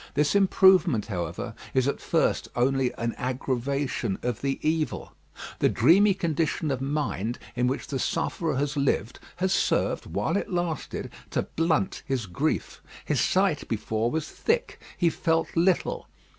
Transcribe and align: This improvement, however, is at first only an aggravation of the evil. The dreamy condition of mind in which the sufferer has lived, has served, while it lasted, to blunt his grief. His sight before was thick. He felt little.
This 0.15 0.33
improvement, 0.33 1.05
however, 1.05 1.53
is 1.75 1.87
at 1.87 2.01
first 2.01 2.47
only 2.55 2.91
an 2.95 3.13
aggravation 3.19 4.17
of 4.23 4.41
the 4.41 4.57
evil. 4.67 5.13
The 5.59 5.69
dreamy 5.69 6.15
condition 6.15 6.71
of 6.71 6.81
mind 6.81 7.37
in 7.55 7.67
which 7.67 7.85
the 7.85 7.99
sufferer 7.99 8.55
has 8.55 8.75
lived, 8.75 9.19
has 9.35 9.53
served, 9.53 10.07
while 10.07 10.37
it 10.37 10.51
lasted, 10.51 11.11
to 11.29 11.43
blunt 11.43 12.01
his 12.03 12.25
grief. 12.25 12.81
His 13.05 13.21
sight 13.21 13.67
before 13.67 14.09
was 14.09 14.27
thick. 14.27 14.81
He 14.97 15.11
felt 15.11 15.49
little. 15.55 16.07